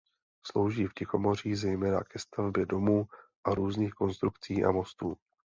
Slouží 0.45 0.85
v 0.87 0.93
Tichomoří 0.93 1.55
zejména 1.55 2.03
ke 2.03 2.19
stavbě 2.19 2.65
domů 2.65 3.05
a 3.43 3.51
různých 3.55 3.93
konstrukcí 3.93 4.63
a 4.65 4.71
mostů. 4.71 5.17